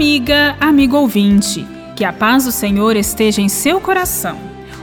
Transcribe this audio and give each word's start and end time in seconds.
Amiga, 0.00 0.56
amigo 0.58 0.96
ouvinte, 0.96 1.66
que 1.94 2.06
a 2.06 2.10
paz 2.10 2.46
do 2.46 2.50
Senhor 2.50 2.96
esteja 2.96 3.42
em 3.42 3.50
seu 3.50 3.82
coração. 3.82 4.38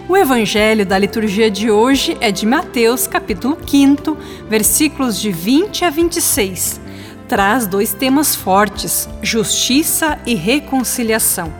O 0.08 0.16
evangelho 0.16 0.86
da 0.86 0.96
liturgia 0.96 1.50
de 1.50 1.72
hoje 1.72 2.16
é 2.22 2.32
de 2.32 2.46
Mateus, 2.46 3.08
capítulo 3.08 3.58
5, 3.68 4.16
versículos 4.48 5.20
de 5.20 5.32
20 5.32 5.86
a 5.86 5.90
26. 5.90 6.80
Traz 7.28 7.66
dois 7.66 7.96
temas 7.96 8.36
fortes: 8.36 9.10
justiça 9.24 10.20
e 10.24 10.36
reconciliação, 10.36 11.52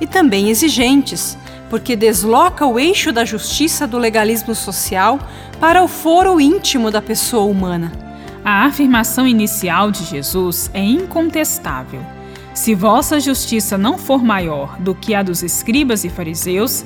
e 0.00 0.08
também 0.08 0.50
exigentes, 0.50 1.38
porque 1.70 1.94
desloca 1.94 2.66
o 2.66 2.80
eixo 2.80 3.12
da 3.12 3.24
justiça 3.24 3.86
do 3.86 3.96
legalismo 3.96 4.56
social 4.56 5.20
para 5.60 5.84
o 5.84 5.86
foro 5.86 6.40
íntimo 6.40 6.90
da 6.90 7.00
pessoa 7.00 7.44
humana. 7.44 7.92
A 8.44 8.64
afirmação 8.64 9.24
inicial 9.24 9.92
de 9.92 10.02
Jesus 10.02 10.68
é 10.74 10.82
incontestável. 10.82 12.13
Se 12.54 12.72
vossa 12.72 13.18
justiça 13.18 13.76
não 13.76 13.98
for 13.98 14.22
maior 14.22 14.78
do 14.78 14.94
que 14.94 15.12
a 15.12 15.24
dos 15.24 15.42
escribas 15.42 16.04
e 16.04 16.08
fariseus, 16.08 16.84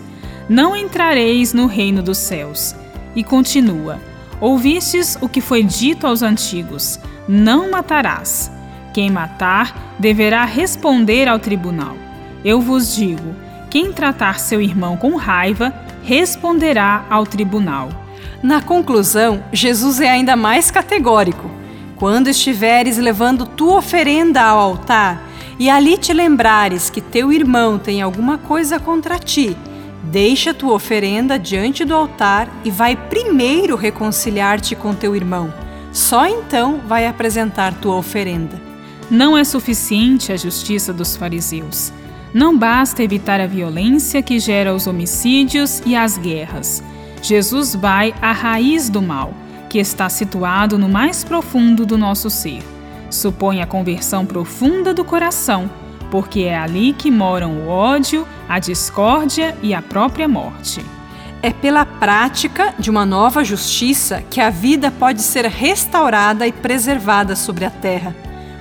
não 0.48 0.74
entrareis 0.74 1.52
no 1.52 1.66
reino 1.66 2.02
dos 2.02 2.16
céus. 2.16 2.74
E 3.14 3.22
continua: 3.22 4.00
Ouvistes 4.40 5.18
o 5.20 5.28
que 5.28 5.42
foi 5.42 5.62
dito 5.62 6.06
aos 6.06 6.22
antigos: 6.22 6.98
Não 7.28 7.70
matarás. 7.70 8.50
Quem 8.94 9.10
matar 9.10 9.94
deverá 9.98 10.46
responder 10.46 11.28
ao 11.28 11.38
tribunal. 11.38 11.94
Eu 12.42 12.62
vos 12.62 12.96
digo: 12.96 13.36
quem 13.68 13.92
tratar 13.92 14.40
seu 14.40 14.62
irmão 14.62 14.96
com 14.96 15.16
raiva 15.16 15.74
responderá 16.02 17.04
ao 17.10 17.26
tribunal. 17.26 17.90
Na 18.42 18.62
conclusão, 18.62 19.44
Jesus 19.52 20.00
é 20.00 20.08
ainda 20.08 20.34
mais 20.34 20.70
categórico. 20.70 21.50
Quando 21.96 22.28
estiveres 22.28 22.96
levando 22.96 23.44
tua 23.44 23.76
oferenda 23.76 24.40
ao 24.40 24.58
altar 24.58 25.27
e 25.58 25.68
ali 25.68 25.98
te 25.98 26.12
lembrares 26.12 26.88
que 26.88 27.00
teu 27.00 27.32
irmão 27.32 27.78
tem 27.78 28.00
alguma 28.00 28.38
coisa 28.38 28.78
contra 28.78 29.18
ti, 29.18 29.56
deixa 30.04 30.54
tua 30.54 30.74
oferenda 30.74 31.38
diante 31.38 31.84
do 31.84 31.94
altar 31.94 32.48
e 32.64 32.70
vai 32.70 32.94
primeiro 32.94 33.76
reconciliar-te 33.76 34.76
com 34.76 34.94
teu 34.94 35.16
irmão. 35.16 35.52
Só 35.92 36.26
então 36.26 36.80
vai 36.86 37.06
apresentar 37.06 37.74
tua 37.74 37.96
oferenda. 37.96 38.60
Não 39.10 39.36
é 39.36 39.42
suficiente 39.42 40.32
a 40.32 40.36
justiça 40.36 40.92
dos 40.92 41.16
fariseus. 41.16 41.92
Não 42.32 42.56
basta 42.56 43.02
evitar 43.02 43.40
a 43.40 43.46
violência 43.46 44.22
que 44.22 44.38
gera 44.38 44.74
os 44.74 44.86
homicídios 44.86 45.82
e 45.86 45.96
as 45.96 46.18
guerras. 46.18 46.82
Jesus 47.22 47.74
vai 47.74 48.14
à 48.20 48.32
raiz 48.32 48.90
do 48.90 49.00
mal, 49.00 49.32
que 49.68 49.78
está 49.78 50.08
situado 50.08 50.78
no 50.78 50.88
mais 50.88 51.24
profundo 51.24 51.86
do 51.86 51.96
nosso 51.96 52.28
ser. 52.28 52.62
Supõe 53.10 53.62
a 53.62 53.66
conversão 53.66 54.26
profunda 54.26 54.92
do 54.92 55.04
coração, 55.04 55.70
porque 56.10 56.40
é 56.40 56.56
ali 56.56 56.92
que 56.92 57.10
moram 57.10 57.52
o 57.52 57.68
ódio, 57.68 58.26
a 58.48 58.58
discórdia 58.58 59.56
e 59.62 59.72
a 59.72 59.80
própria 59.80 60.28
morte. 60.28 60.84
É 61.40 61.52
pela 61.52 61.86
prática 61.86 62.74
de 62.78 62.90
uma 62.90 63.06
nova 63.06 63.44
justiça 63.44 64.22
que 64.28 64.40
a 64.40 64.50
vida 64.50 64.90
pode 64.90 65.22
ser 65.22 65.46
restaurada 65.46 66.46
e 66.46 66.52
preservada 66.52 67.36
sobre 67.36 67.64
a 67.64 67.70
terra. 67.70 68.14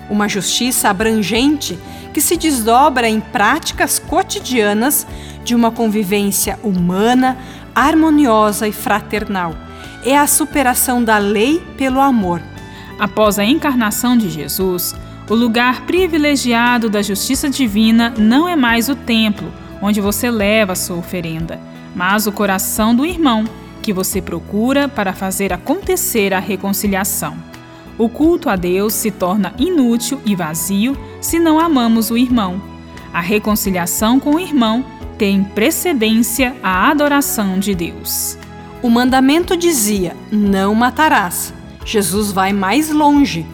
Uma 0.10 0.30
justiça 0.30 0.90
abrangente 0.90 1.78
que 2.14 2.22
se 2.22 2.38
desdobra 2.38 3.10
em 3.10 3.20
práticas 3.20 4.00
cotidianas 4.00 5.06
de 5.44 5.56
uma 5.56 5.72
convivência 5.72 6.58
humana, 6.64 7.38
harmoniosa 7.76 8.68
e 8.68 8.72
fraternal. 8.72 9.54
É 10.06 10.18
a 10.18 10.28
superação 10.28 11.04
da 11.04 11.18
lei 11.18 11.60
pelo 11.78 12.00
amor. 12.00 12.42
Após 13.00 13.38
a 13.38 13.46
encarnação 13.46 14.18
de 14.18 14.30
Jesus, 14.30 14.96
o 15.30 15.36
lugar 15.36 15.82
privilegiado 15.86 16.90
da 16.90 17.02
justiça 17.02 17.50
divina 17.50 18.14
não 18.18 18.48
é 18.48 18.56
mais 18.56 18.90
o 18.90 18.96
templo, 18.96 19.52
onde 19.82 20.02
você 20.02 20.32
leva 20.32 20.74
a 20.74 20.76
sua 20.76 20.98
oferenda, 20.98 21.60
mas 21.96 22.28
o 22.28 22.32
coração 22.32 22.96
do 22.96 23.06
irmão, 23.06 23.46
que 23.82 23.94
você 23.94 24.22
procura 24.22 24.88
para 24.88 25.14
fazer 25.14 25.54
acontecer 25.54 26.34
a 26.34 26.40
reconciliação. 26.40 27.38
O 27.98 28.08
culto 28.08 28.50
a 28.50 28.56
Deus 28.56 28.94
se 28.94 29.12
torna 29.12 29.54
inútil 29.58 30.22
e 30.26 30.36
vazio 30.36 30.98
se 31.20 31.40
não 31.40 31.60
amamos 31.60 32.12
o 32.12 32.18
irmão. 32.18 32.62
A 33.14 33.22
reconciliação 33.22 34.20
com 34.20 34.36
o 34.36 34.40
irmão 34.40 34.86
tem 35.18 35.44
precedência 35.44 36.56
à 36.62 36.90
adoração 36.90 37.60
de 37.60 37.74
Deus. 37.74 38.38
O 38.84 38.90
mandamento 38.90 39.58
dizia: 39.58 40.16
não 40.32 40.76
matarás. 40.76 41.54
Jesus 41.88 42.34
vai 42.34 42.52
mais 42.52 42.90
longe. 42.92 43.46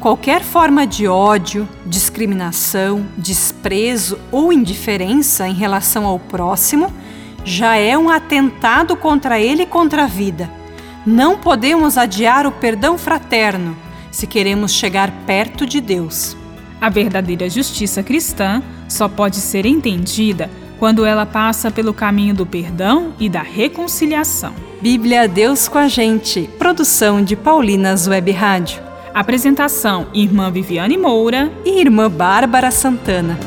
Qualquer 0.00 0.42
forma 0.42 0.86
de 0.86 1.06
ódio, 1.06 1.68
discriminação, 1.84 3.06
desprezo 3.18 4.18
ou 4.32 4.50
indiferença 4.50 5.46
em 5.46 5.52
relação 5.52 6.06
ao 6.06 6.18
próximo 6.18 6.90
já 7.44 7.76
é 7.76 7.96
um 7.96 8.08
atentado 8.08 8.96
contra 8.96 9.38
ele 9.38 9.64
e 9.64 9.66
contra 9.66 10.04
a 10.04 10.06
vida. 10.06 10.50
Não 11.04 11.36
podemos 11.36 11.98
adiar 11.98 12.46
o 12.46 12.52
perdão 12.52 12.96
fraterno 12.96 13.76
se 14.10 14.26
queremos 14.26 14.72
chegar 14.72 15.10
perto 15.26 15.66
de 15.66 15.78
Deus. 15.78 16.34
A 16.80 16.88
verdadeira 16.88 17.48
justiça 17.50 18.02
cristã 18.02 18.62
só 18.88 19.06
pode 19.06 19.36
ser 19.36 19.66
entendida 19.66 20.48
quando 20.82 21.04
ela 21.04 21.24
passa 21.24 21.70
pelo 21.70 21.94
caminho 21.94 22.34
do 22.34 22.44
perdão 22.44 23.14
e 23.20 23.28
da 23.28 23.40
reconciliação. 23.40 24.52
Bíblia 24.80 25.28
Deus 25.28 25.68
com 25.68 25.78
a 25.78 25.86
gente. 25.86 26.50
Produção 26.58 27.22
de 27.22 27.36
Paulinas 27.36 28.08
Web 28.08 28.32
Rádio. 28.32 28.82
Apresentação: 29.14 30.08
Irmã 30.12 30.50
Viviane 30.50 30.98
Moura 30.98 31.52
e 31.64 31.80
Irmã 31.80 32.10
Bárbara 32.10 32.72
Santana. 32.72 33.38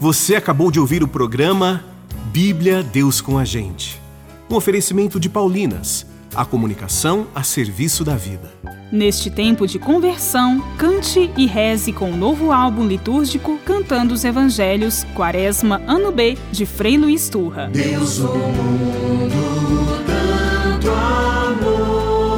Você 0.00 0.34
acabou 0.34 0.72
de 0.72 0.80
ouvir 0.80 1.04
o 1.04 1.06
programa 1.06 1.84
Bíblia 2.32 2.82
Deus 2.82 3.20
com 3.20 3.38
a 3.38 3.44
gente. 3.44 4.07
Um 4.50 4.54
oferecimento 4.54 5.20
de 5.20 5.28
Paulinas, 5.28 6.06
a 6.34 6.42
comunicação 6.42 7.26
a 7.34 7.42
serviço 7.42 8.02
da 8.02 8.16
vida. 8.16 8.50
Neste 8.90 9.28
tempo 9.28 9.66
de 9.66 9.78
conversão, 9.78 10.64
cante 10.78 11.30
e 11.36 11.46
reze 11.46 11.92
com 11.92 12.10
o 12.10 12.16
novo 12.16 12.50
álbum 12.50 12.86
litúrgico 12.86 13.58
Cantando 13.62 14.14
os 14.14 14.24
Evangelhos, 14.24 15.04
Quaresma, 15.14 15.82
Ano 15.86 16.10
B, 16.10 16.38
de 16.50 16.64
Frei 16.64 16.96
Luiz 16.96 17.28
Turra. 17.28 17.68
Deus 17.70 18.20
o 18.20 18.34
mundo 18.34 20.02
tanto 20.06 20.90
amou 20.90 22.32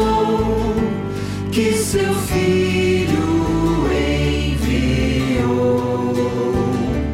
que 1.52 1.74
seu 1.74 2.12
Filho 2.12 3.86
enviou. 4.48 5.84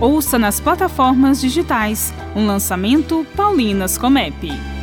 Ouça 0.01 0.39
nas 0.39 0.59
plataformas 0.59 1.39
digitais 1.39 2.15
um 2.35 2.47
lançamento 2.47 3.27
Paulinas 3.37 3.99
Comep. 3.99 4.76